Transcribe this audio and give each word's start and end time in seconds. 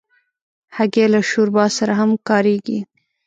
هګۍ 0.75 1.05
له 1.13 1.19
شوربا 1.29 1.65
سره 1.77 1.93
هم 1.99 2.11
کارېږي. 2.27 2.79